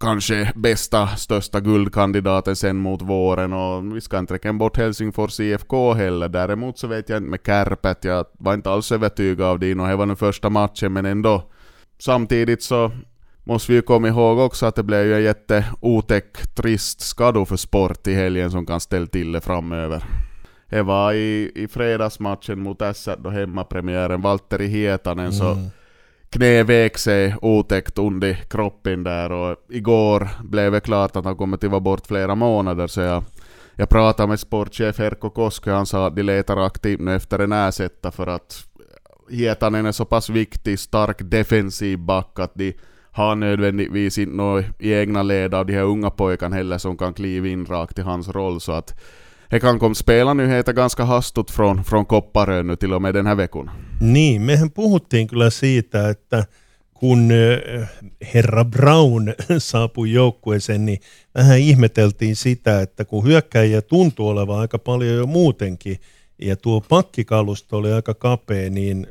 kanske 0.00 0.52
bästa, 0.54 1.06
största 1.08 1.60
guldkandidaten 1.60 2.56
sen 2.56 2.76
mot 2.76 3.02
våren. 3.02 3.52
Och 3.52 3.96
vi 3.96 4.00
ska 4.00 4.18
inte 4.18 4.34
räkna 4.34 4.52
bort 4.52 4.76
Helsingfors 4.76 5.40
IFK 5.40 5.92
heller. 5.92 6.28
Däremot 6.28 6.78
så 6.78 6.86
vet 6.86 7.08
jag 7.08 7.16
inte 7.16 7.30
med 7.30 7.40
Kärpät, 7.46 8.04
jag 8.04 8.26
var 8.32 8.54
inte 8.54 8.70
alls 8.70 8.92
övertygad 8.92 9.46
av 9.46 9.58
det 9.58 9.74
och 9.74 9.88
det 9.88 9.96
var 9.96 10.06
den 10.06 10.16
första 10.16 10.50
matchen 10.50 10.92
men 10.92 11.06
ändå 11.06 11.42
samtidigt 11.98 12.62
så 12.62 12.90
måste 13.44 13.72
vi 13.72 13.76
ju 13.76 13.82
komma 13.82 14.08
ihåg 14.08 14.38
också 14.38 14.66
att 14.66 14.74
det 14.74 14.82
blev 14.82 15.06
ju 15.06 15.14
en 15.14 15.22
jätteotäck, 15.22 16.54
trist 16.54 17.00
skada 17.00 17.44
för 17.44 17.56
sport 17.56 18.06
i 18.06 18.14
helgen 18.14 18.50
som 18.50 18.66
kan 18.66 18.80
ställa 18.80 19.06
till 19.06 19.32
det 19.32 19.40
framöver. 19.40 20.04
Det 20.70 20.82
var 20.82 21.12
i, 21.12 21.52
i 21.54 21.68
fredagsmatchen 21.68 22.62
mot 22.62 22.82
S 22.82 23.08
då 23.18 23.30
hemmapremiären, 23.30 24.20
Valtteri 24.20 24.66
Hietanen, 24.66 25.24
mm. 25.24 25.32
så 25.32 25.56
knä 26.30 26.62
vek 26.62 26.98
sig 26.98 27.34
otäckt 27.42 27.98
under 27.98 28.34
kroppen 28.34 29.04
där 29.04 29.32
och 29.32 29.56
igår 29.68 30.28
blev 30.42 30.72
det 30.72 30.80
klart 30.80 31.16
att 31.16 31.24
han 31.24 31.36
kommer 31.36 31.56
att 31.56 31.64
vara 31.64 31.80
bort 31.80 32.06
flera 32.06 32.34
månader 32.34 32.86
så 32.86 33.00
jag, 33.00 33.24
jag 33.74 33.88
pratade 33.88 34.28
med 34.28 34.40
sportchef 34.40 34.98
Herko 34.98 35.30
Koske 35.30 35.70
han 35.70 35.86
sa 35.86 36.06
att 36.06 36.16
de 36.16 36.22
letar 36.22 36.66
aktivt 36.66 37.00
nu 37.00 37.16
efter 37.16 37.38
en 37.38 37.52
ersättare 37.52 38.12
för 38.12 38.26
att 38.26 38.67
Hietanen 39.30 39.86
är 39.86 39.92
så 39.92 40.04
pass 40.04 40.30
viktig, 40.30 40.78
stark 40.78 41.16
defensiv 41.30 41.98
back 41.98 42.38
att 42.38 42.52
de 42.54 42.74
har 43.12 43.34
nödvändigtvis 43.34 44.18
inte 44.18 44.64
i 44.78 44.92
egna 44.92 45.22
led 45.22 45.54
av 45.54 45.66
de 45.66 45.72
här 45.72 45.82
unga 45.82 46.10
pojkarna 46.10 46.56
heller 46.56 46.78
som 46.78 46.96
kan 46.96 47.14
kliva 47.14 47.48
in 47.48 47.66
rakt 47.66 47.98
i 47.98 48.02
hans 48.02 48.28
roll 48.28 48.60
så 48.60 48.72
att 48.72 48.94
det 49.50 49.60
kan 49.60 49.78
komma 49.78 49.94
spelanyheter 49.94 50.72
ganska 50.72 51.04
hastigt 51.04 51.50
från, 51.50 51.84
från 51.84 52.06
till 52.76 52.92
och 52.92 53.02
med 53.02 53.14
den 53.14 53.26
här 53.26 53.34
veckan. 53.34 53.70
Niin, 54.00 54.42
mehän 54.42 54.70
puhuttiin 54.70 55.28
kyllä 55.28 55.50
siitä, 55.50 56.08
että 56.08 56.44
kun 56.94 57.30
herra 58.34 58.64
Brown 58.64 59.34
saapui 59.58 60.12
joukkueeseen, 60.12 60.84
niin 60.84 61.00
vähän 61.34 61.58
ihmeteltiin 61.58 62.36
sitä, 62.36 62.80
että 62.80 63.04
kun 63.04 63.24
hyökkäjiä 63.24 63.82
tuntuu 63.82 64.28
olevan 64.28 64.60
aika 64.60 64.78
paljon 64.78 65.16
jo 65.16 65.26
muutenkin, 65.26 65.96
ja 66.38 66.56
tuo 66.56 66.80
pakkikalusto 66.80 67.76
oli 67.76 67.92
aika 67.92 68.14
kapea, 68.14 68.70
niin 68.70 69.06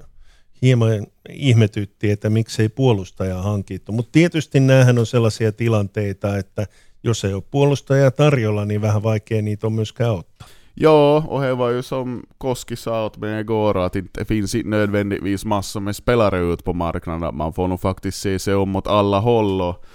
hieman 0.61 1.07
ihmetytti, 1.29 2.11
että 2.11 2.29
miksei 2.29 2.69
puolustajaa 2.69 3.41
hankittu. 3.41 3.91
Mutta 3.91 4.11
tietysti 4.11 4.59
näähän 4.59 4.99
on 4.99 5.05
sellaisia 5.05 5.51
tilanteita, 5.51 6.37
että 6.37 6.67
jos 7.03 7.25
ei 7.25 7.33
ole 7.33 7.43
puolustajaa 7.51 8.11
tarjolla, 8.11 8.65
niin 8.65 8.81
vähän 8.81 9.03
vaikea 9.03 9.41
niitä 9.41 9.67
on 9.67 9.73
myöskään 9.73 10.13
ottaa. 10.13 10.47
Ja, 10.79 10.91
och 11.27 11.41
det 11.41 11.57
var 11.57 11.73
Koski 12.37 12.75
sa 12.75 13.05
åt 13.05 13.17
mig 13.17 13.39
igår 13.39 13.77
att 13.77 13.93
det 13.93 14.27
finns 14.27 14.55
inte 14.55 14.69
nödvändigtvis 14.69 15.45
massor 15.45 15.79
med 15.79 15.95
spelare 15.95 16.39
ut 16.39 16.63
på 16.63 16.73
marknaden, 16.73 17.35
man 17.35 17.53
får 17.53 17.67
nog 17.67 17.79
faktiskt 17.79 18.21
se 18.21 18.39
sig 18.39 18.55
om 18.55 18.75
åt 18.75 18.87
alla 18.87 19.19
håll 19.19 19.61
och 19.61 19.85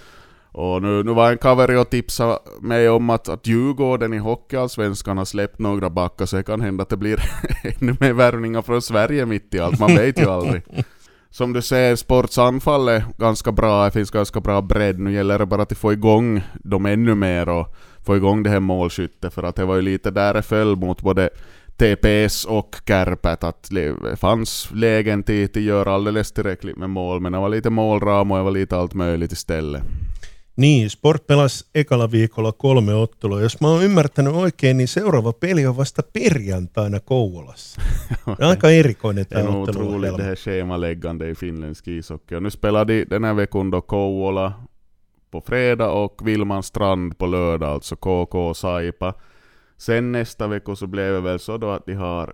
och 0.53 0.83
nu, 0.83 1.03
nu 1.03 1.13
var 1.13 1.31
en 1.31 1.39
kaveri 1.39 1.77
och 1.77 1.91
tipsade 1.91 2.39
mig 2.61 2.89
om 2.89 3.11
att, 3.11 3.29
att 3.29 3.47
Djurgården 3.47 4.15
i 4.15 4.19
Hockeyallsvenskan 4.19 5.19
har 5.19 5.25
släppt 5.25 5.59
några 5.59 5.91
backar, 5.91 6.27
så 6.27 6.37
det 6.37 6.43
kan 6.43 6.61
hända 6.61 6.83
att 6.83 6.89
det 6.89 6.97
blir 6.97 7.23
ännu 7.63 7.97
mer 8.01 8.13
värvningar 8.13 8.63
från 8.63 8.83
Sverige 8.83 9.27
mitt 9.27 9.55
i 9.55 9.59
allt, 9.59 9.79
man 9.81 9.95
vet 9.95 10.21
ju 10.21 10.31
aldrig. 10.31 10.63
Som 11.31 11.53
du 11.53 11.63
säger, 11.63 11.97
Sports 11.97 12.39
anfall 12.39 12.89
är 12.89 13.05
ganska 13.19 13.53
bra, 13.53 13.85
det 13.85 13.91
finns 13.91 14.11
ganska 14.11 14.41
bra 14.41 14.63
bredd, 14.63 14.99
nu 14.99 15.13
gäller 15.13 15.39
det 15.39 15.47
bara 15.47 15.63
att 15.63 15.79
få 15.79 15.93
igång 15.93 16.43
dem 16.55 16.87
ännu 16.87 17.15
mer 17.15 17.49
och 17.49 17.75
få 18.05 18.17
igång 18.17 18.43
det 18.43 18.51
här 18.51 18.61
målskyttet, 18.61 19.35
för 19.35 19.43
att 19.43 19.57
det 19.57 19.65
var 19.65 19.77
ju 19.77 19.83
lite 19.83 20.11
där 20.11 20.35
det 20.35 20.43
föll 20.43 20.77
mot 20.77 21.03
både 21.03 21.31
TPS 21.77 22.45
och 22.45 22.77
Kärpät, 22.87 23.45
att 23.45 23.69
det 23.71 24.17
fanns 24.17 24.69
lägen 24.73 25.23
till 25.23 25.45
att 25.45 25.57
göra 25.57 25.93
alldeles 25.95 26.33
tillräckligt 26.33 26.77
med 26.77 26.91
mål, 26.91 27.21
men 27.21 27.33
det 27.33 27.39
var 27.39 27.49
lite 27.49 27.71
målram 27.71 28.31
och 28.31 28.37
det 28.39 28.45
var 28.45 28.51
lite 28.51 28.77
allt 28.77 28.95
möjligt 28.95 29.33
istället. 29.33 29.83
Niin, 30.57 30.91
Sport 30.91 31.27
pelasi 31.27 31.65
ekalla 31.75 32.11
viikolla 32.11 32.53
kolme 32.53 32.95
ottelua. 32.95 33.41
Jos 33.41 33.61
mä 33.61 33.69
oon 33.69 33.85
ymmärtänyt 33.85 34.35
oikein, 34.35 34.77
niin 34.77 34.89
seuraava 34.89 35.33
peli 35.33 35.67
on 35.67 35.77
vasta 35.77 36.03
perjantaina 36.13 37.01
Kouvolassa. 37.01 37.81
Aika 38.49 38.71
erikoinen 38.71 39.27
tämä 39.27 39.49
otroligt 39.49 40.17
det 40.17 40.23
här 40.23 40.37
schemaläggande 40.37 41.31
i 41.31 41.35
finländsk 41.35 41.89
ishockey. 41.89 42.37
Och 42.37 42.43
nu 42.43 42.51
spelade 42.51 43.05
den 43.05 43.25
här 43.25 43.35
veckan 43.35 43.71
då 43.71 43.81
Kouvola 43.81 44.53
på 45.31 45.41
fredag 45.41 45.91
och 45.91 46.23
Vilmanstrand 46.27 47.19
på 47.19 47.27
lördag, 47.27 47.71
alltså 47.71 47.97
KK 47.97 48.55
Saipa. 48.55 49.15
Sen 49.77 50.13
nästa 50.13 50.49
vecka 50.49 50.77
så 50.77 50.87
blev 50.87 51.13
det 51.15 51.21
väl 51.21 51.39
så 51.39 51.59
då 51.59 51.71
att 51.71 51.87
de 51.87 51.95
har 51.95 52.33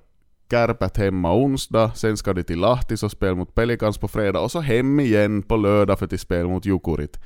Kärpät 0.50 0.96
hemma 0.96 1.34
onsdag, 1.34 1.90
sen 1.94 2.16
ska 2.16 2.32
de 2.32 2.42
till 2.42 2.58
Lahtis 2.58 3.02
och 3.02 3.10
spela 3.10 3.34
mot 3.34 3.54
Pelikans 3.54 3.98
på 3.98 4.08
fredag 4.08 4.40
och 4.40 4.50
så 4.50 4.60
hem 4.60 5.00
igen 5.00 5.42
på 5.42 5.56
lördag 5.56 5.98
för 5.98 6.14
att 6.14 6.20
spela 6.20 6.48
mot 6.48 6.66
Jukurit. 6.66 7.18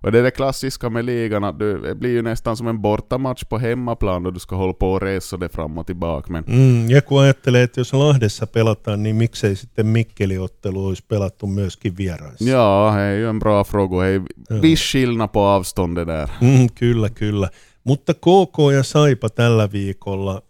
Och 0.00 0.12
det 0.12 0.18
är 0.18 0.22
det 0.22 0.30
klassiska 0.30 0.90
med 0.90 1.04
ligan, 1.04 1.44
att 1.44 1.58
det 1.58 1.94
blir 1.94 2.10
ju 2.10 2.22
nästan 2.22 2.56
som 2.56 2.68
en 2.68 2.80
bortamatch 2.82 3.44
på 3.44 3.58
hemmaplan 3.58 4.22
då 4.22 4.30
du 4.30 4.40
ska 4.40 4.56
hålla 4.56 4.72
på 4.72 4.92
och 4.92 5.02
resa 5.02 5.36
det 5.36 5.48
fram 5.48 5.78
och 5.78 5.86
tillbaka. 5.86 6.32
Men... 6.32 6.44
Mm, 6.44 6.90
ja 6.90 7.00
kun 7.00 7.22
ajattelee, 7.22 7.62
että 7.62 7.80
jos 7.80 7.92
Lahdessa 7.92 8.46
pelataan, 8.46 9.02
niin 9.02 9.16
miksei 9.16 9.56
sitten 9.56 9.86
Mikkeli-ottelu 9.86 10.86
olisi 10.86 11.04
pelattu 11.08 11.46
myöskin 11.46 11.96
vieraissa? 11.96 12.44
Ja, 12.44 12.92
det 12.96 13.02
är 13.02 13.18
ju 13.18 13.28
en 13.28 13.38
bra 13.38 13.64
fråga. 13.64 14.02
Hei, 14.02 14.20
viss 14.62 14.82
skillnad 14.92 15.32
på 15.32 15.44
avståndet 15.44 16.06
där. 16.06 16.28
Mm, 16.40 16.68
kyllä, 16.74 17.10
kyllä. 17.10 17.48
Mutta 17.84 18.14
KK 18.14 18.72
ja 18.74 18.82
Saipa 18.82 19.28
tällä 19.28 19.72
viikolla, 19.72 20.42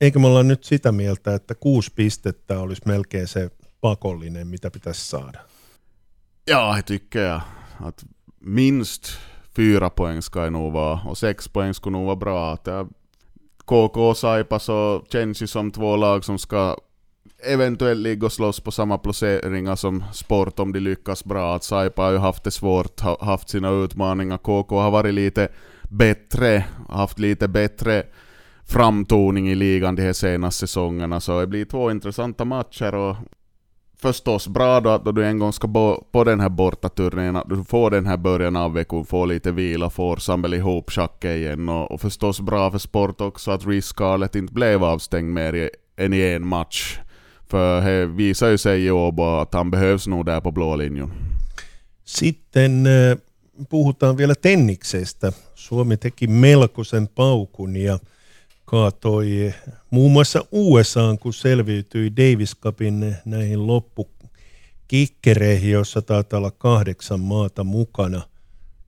eikö 0.00 0.18
me 0.18 0.26
olla 0.26 0.42
nyt 0.42 0.64
sitä 0.64 0.92
mieltä, 0.92 1.34
että 1.34 1.54
kuusi 1.54 1.92
pistettä 1.94 2.58
olisi 2.58 2.82
melkein 2.86 3.26
se 3.26 3.50
pakollinen, 3.80 4.46
mitä 4.46 4.70
pitäisi 4.70 5.08
saada? 5.08 5.40
Ja, 6.50 6.82
tycker 6.86 7.22
jag. 7.22 7.40
Att 7.80 8.06
minst 8.44 9.18
fyra 9.56 9.90
poäng 9.90 10.22
ska 10.22 10.40
det 10.40 10.50
nog 10.50 10.72
vara, 10.72 11.00
och 11.06 11.18
sex 11.18 11.48
poäng 11.48 11.74
skulle 11.74 11.96
nog 11.96 12.06
vara 12.06 12.16
bra. 12.16 12.52
Att 12.52 12.68
KK 13.64 14.08
och 14.08 14.16
Saipa 14.16 14.58
så 14.58 15.04
känns 15.12 15.42
ju 15.42 15.46
som 15.46 15.70
två 15.70 15.96
lag 15.96 16.24
som 16.24 16.38
ska 16.38 16.76
eventuellt 17.44 18.00
ligga 18.00 18.26
och 18.26 18.32
slåss 18.32 18.60
på 18.60 18.70
samma 18.70 18.98
placeringar 18.98 19.76
som 19.76 20.04
Sport 20.12 20.58
om 20.58 20.72
de 20.72 20.80
lyckas 20.80 21.24
bra. 21.24 21.54
Att 21.54 21.64
Saipa 21.64 22.02
har 22.02 22.12
ju 22.12 22.18
haft 22.18 22.44
det 22.44 22.50
svårt, 22.50 23.00
haft 23.00 23.48
sina 23.48 23.70
utmaningar. 23.70 24.38
KK 24.38 24.80
har 24.80 24.90
varit 24.90 25.14
lite 25.14 25.48
bättre, 25.82 26.64
haft 26.88 27.18
lite 27.18 27.48
bättre 27.48 28.02
framtoning 28.64 29.48
i 29.48 29.54
ligan 29.54 29.94
de 29.94 30.02
här 30.02 30.12
senaste 30.12 30.60
säsongerna. 30.60 31.20
Så 31.20 31.40
det 31.40 31.46
blir 31.46 31.64
två 31.64 31.90
intressanta 31.90 32.44
matcher 32.44 32.94
och 32.94 33.16
förstås 34.02 34.48
bra 34.48 34.80
då 34.80 34.90
att 34.90 35.04
då 35.04 35.12
du 35.12 35.26
en 35.26 35.38
gång 35.38 35.52
ska 35.52 35.66
bo, 35.66 36.04
på 36.12 36.24
den 36.24 36.40
här 36.40 36.48
bortaturnén, 36.48 37.36
att 37.36 37.48
du 37.48 37.64
får 37.64 37.90
den 37.90 38.06
här 38.06 38.16
början 38.16 38.56
av 38.56 38.72
veckan, 38.72 39.04
får 39.04 39.26
lite 39.26 39.52
vila, 39.52 39.90
får 39.90 40.16
samla 40.16 40.56
ihop 40.56 40.90
schacket 40.90 41.36
igen 41.36 41.68
och, 41.68 41.90
och 41.90 42.00
förstås 42.00 42.40
bra 42.40 42.70
för 42.70 42.78
sport 42.78 43.20
också 43.20 43.50
att 43.50 43.66
Reece 43.66 43.86
Scarlett 43.86 44.34
inte 44.34 44.52
blev 44.52 44.84
avstängd 44.84 45.34
mer 45.34 45.70
än 45.96 46.12
i 46.12 46.20
en 46.20 46.46
match. 46.46 46.98
För 47.48 47.80
det 47.80 48.06
visar 48.06 48.48
ju 48.48 48.58
sig 48.58 48.84
i 48.84 48.90
Åbo 48.90 49.22
att 49.22 49.54
han 49.54 49.70
behövs 49.70 50.06
nog 50.06 50.26
där 50.26 50.40
på 50.40 50.50
blå 50.50 50.76
linjen. 50.76 51.12
Sitten 52.04 52.86
eh, 52.86 53.18
puhutaan 53.70 54.16
vielä 54.16 54.34
tenniksestä. 54.34 55.32
Suomi 55.54 55.96
teki 55.96 56.26
melkoisen 56.26 57.08
paukun 57.08 57.76
ja 57.76 57.98
kaatoi 58.72 59.54
muun 59.90 60.12
muassa 60.12 60.44
USA, 60.52 61.16
kun 61.20 61.32
selviytyi 61.32 62.12
Davis 62.16 62.56
Cupin 62.60 63.16
näihin 63.24 63.66
loppukikkereihin, 63.66 65.70
jossa 65.70 66.02
taitaa 66.02 66.38
olla 66.38 66.50
kahdeksan 66.50 67.20
maata 67.20 67.64
mukana. 67.64 68.22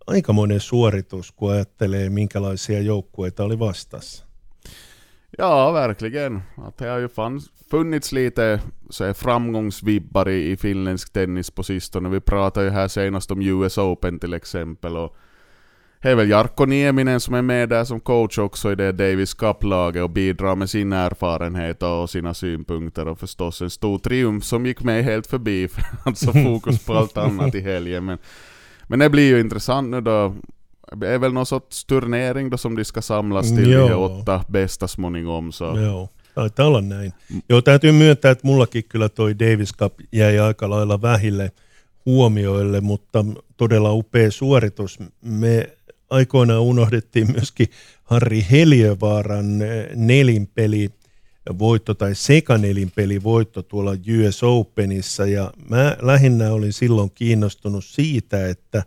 Aikamoinen 0.07 0.61
suoritus, 0.61 1.33
kun 1.33 1.53
ajattelee, 1.53 2.11
minkälaisia 2.11 2.81
joukkueita 2.81 3.45
oli 3.45 3.59
vastassa. 3.59 4.25
Ja, 5.39 5.73
verkligen. 5.73 6.43
Att 6.67 6.79
det 6.79 6.89
har 6.89 6.99
ju 6.99 7.09
funnits 7.71 8.13
lite 8.13 8.61
så 8.91 9.15
framgångsvibbar 9.15 10.29
i, 10.29 10.51
i 10.51 10.57
finländsk 10.57 11.13
tennis 11.13 11.51
på 11.51 11.63
sistone. 11.63 12.09
Vi 12.09 12.21
pratade 12.21 12.67
ju 12.67 12.73
här 12.73 12.89
senast 12.89 13.31
om 13.31 13.43
US 13.43 13.79
Open 13.79 14.19
till 14.19 14.35
exempel. 14.35 14.97
Och 14.97 15.17
det 16.05 16.11
är 16.11 16.15
väl 16.15 16.31
Jarkko 16.31 16.65
Nieminen 16.65 17.21
som 17.21 17.35
är 17.35 17.43
med 17.43 17.69
där 17.69 17.85
som 17.85 18.01
coach 18.01 18.39
också 18.39 18.73
i 18.73 18.75
det 18.75 18.93
Davis 18.93 19.35
Cup-laget 19.35 20.03
och 20.03 20.11
bidrar 20.11 20.57
med 20.57 20.71
sin 20.71 20.93
erfarenhet 20.93 21.83
och 21.83 22.11
sina 22.11 22.35
synpunkter 22.35 23.09
och 23.09 23.19
förstås 23.19 23.63
en 23.63 23.71
stor 23.71 23.99
triumf 23.99 24.45
som 24.45 24.67
gick 24.67 24.83
mig 24.83 25.03
helt 25.03 25.27
förbi, 25.27 25.69
alltså 26.05 26.33
fokus 26.33 26.85
på 26.85 26.95
allt 26.95 27.17
annat 27.17 27.55
i 27.55 27.61
helgen. 27.61 28.05
Men, 28.05 28.19
men 28.87 28.99
det 28.99 29.11
blir 29.11 29.29
ju 29.29 29.41
intressant 29.41 29.91
nu 29.91 30.01
då 30.01 30.35
det 30.97 31.09
är 31.09 31.19
väl 31.19 31.33
någon 31.33 31.47
sorts 31.47 31.85
turnering 31.85 32.51
då 32.51 32.59
som 32.59 32.77
de 32.77 32.85
ska 32.85 33.03
samlas 33.03 33.49
till 33.49 33.71
Joo. 33.71 33.89
de 33.89 33.95
åtta 33.95 34.45
bästa 34.49 34.89
småningom. 34.89 35.53
Så. 35.53 35.65
Joo. 35.65 36.09
Taitaa 36.35 36.67
olla 36.67 36.81
näin. 36.81 37.13
Joo, 37.49 37.63
täytyy 37.63 37.93
myöntää, 37.93 38.31
että 38.31 38.47
mullakin 38.47 38.85
kyllä 38.85 39.09
toi 39.09 39.39
Davis 39.39 39.77
Cup 39.77 39.95
jäi 40.13 40.39
aika 40.39 40.71
lailla 40.71 41.03
vähille 41.03 41.53
huomioille, 42.07 42.81
mutta 42.81 43.25
todella 43.57 43.93
upea 43.93 44.31
suoritus. 44.31 44.99
Me 45.21 45.69
aikoinaan 46.15 46.63
unohdettiin 46.63 47.33
myöskin 47.33 47.67
Harri 48.05 48.47
Heliövaaran 48.51 49.63
eh, 49.63 49.87
nelinpeli 49.97 50.91
voitto 51.59 51.95
tai 51.95 52.15
sekanelinpeli 52.15 53.23
voitto 53.23 53.63
tuolla 53.63 53.91
US 53.91 54.43
Openissa 54.43 55.27
ja 55.27 55.53
mä 55.69 55.97
lähinnä 56.03 56.53
olin 56.53 56.73
silloin 56.73 57.11
kiinnostunut 57.15 57.85
siitä, 57.85 58.49
että 58.49 58.83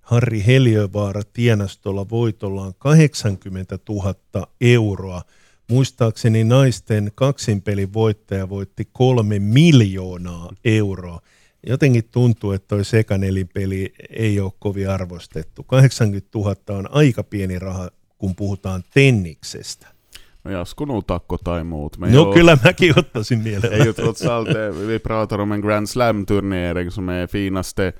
Harri 0.00 0.46
Heliövaara 0.46 1.22
tienasi 1.32 1.78
tuolla 1.82 2.10
voitollaan 2.10 2.74
80 2.78 3.78
000 3.88 4.14
euroa. 4.60 5.22
Muistaakseni 5.68 6.44
naisten 6.44 7.12
kaksinpelin 7.14 7.92
voittaja 7.92 8.48
voitti 8.48 8.88
kolme 8.92 9.38
miljoonaa 9.38 10.52
euroa 10.64 11.20
jotenkin 11.66 12.04
tuntuu, 12.10 12.52
että 12.52 12.68
toi 12.68 12.84
sekanelipeli 12.84 13.92
ei 14.10 14.40
ole 14.40 14.52
kovin 14.58 14.90
arvostettu. 14.90 15.62
80 15.62 16.28
000 16.34 16.54
on 16.68 16.88
aika 16.90 17.22
pieni 17.22 17.58
raha, 17.58 17.90
kun 18.18 18.36
puhutaan 18.36 18.82
tenniksestä. 18.94 19.86
No 20.44 20.50
jag 20.50 20.68
skulle 20.68 20.92
nog 20.92 21.04
tacka 21.06 21.36
ta 21.44 21.58
emot. 21.58 21.98
Men 21.98 22.12
no 22.12 22.16
jag, 22.16 22.34
kyllä 22.34 22.58
mäkin 22.64 22.98
ottaisin 22.98 23.38
mielellä. 23.38 23.76
Är 23.76 23.84
ju 23.84 23.92
trots 23.92 24.26
allt, 24.26 24.48
vi 24.86 24.98
pratar 24.98 25.40
om 25.40 25.52
en 25.52 25.60
Grand 25.60 25.88
Slam-turnering 25.88 26.90
som 26.90 27.08
är 27.08 27.26
finaste, 27.26 27.92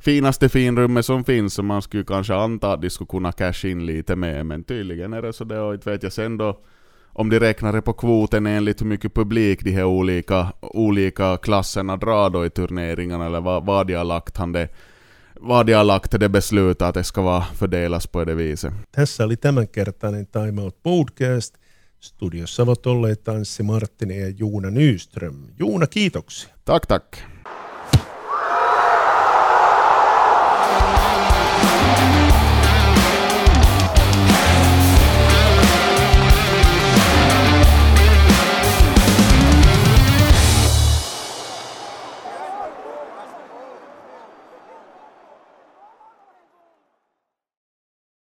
finaste 0.00 0.48
finrummet 0.48 1.06
som 1.06 1.24
finns, 1.24 1.54
så 1.54 1.62
man 1.62 1.82
skulle 1.82 2.04
kanske 2.04 2.34
anta 2.34 2.72
att 2.72 2.82
de 2.82 2.90
skulle 2.90 3.08
kunna 3.08 3.32
casha 3.32 3.68
in 3.68 3.86
lite 3.86 4.16
mer, 4.16 4.44
men 4.44 4.64
tydligen 4.64 5.12
är 5.12 5.22
det 5.22 5.32
så 5.32 5.44
det, 5.44 5.60
och 5.60 5.74
inte 5.74 5.90
vet 5.90 6.02
jag 6.02 6.12
sen 6.12 6.36
då 6.36 6.60
om 7.18 7.30
de 7.30 7.38
räknar 7.38 7.72
det 7.72 7.82
på 7.82 7.92
kvoten 7.92 8.46
enligt 8.46 8.80
hur 8.80 8.86
mycket 8.86 9.14
publik 9.14 9.64
de 9.64 9.70
här 9.70 9.84
olika, 9.84 10.52
olika 10.60 11.36
klasserna 11.36 11.96
drar 11.96 12.30
då 12.30 12.46
i 12.46 12.50
turneringarna, 12.50 13.26
eller 13.26 13.40
vad, 13.40 13.66
vad 13.66 13.86
de 13.86 13.94
har 13.94 14.04
lagt 14.04 14.36
han 14.36 14.52
det 14.52 14.68
vad 15.40 15.66
de 15.66 15.72
har 15.72 15.84
lagt 15.84 16.20
det 16.20 16.28
beslutet 16.28 16.82
att 16.82 16.94
det 16.94 17.04
ska 17.04 17.22
vara 17.22 17.42
fördelas 17.42 18.06
på 18.06 18.24
det 18.24 18.34
viset. 18.34 18.72
Tässä 18.90 19.24
oli 19.24 19.36
tämänkertainen 19.36 20.26
Time 20.26 20.62
Out 20.62 20.82
Podcast. 20.82 21.54
Studiossa 22.00 22.62
ovat 22.62 22.86
olleet 22.86 23.24
Tanssi 23.24 23.62
Marttinen 23.62 24.18
ja 24.18 24.28
Juuna 24.28 24.70
Nyström. 24.70 25.48
Juuna, 25.58 25.86
kiitoksia. 25.86 26.50
Tack, 26.64 26.86
tack. 26.86 27.35